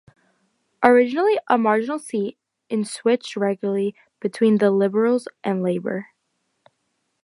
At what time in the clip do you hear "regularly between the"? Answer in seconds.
3.35-4.71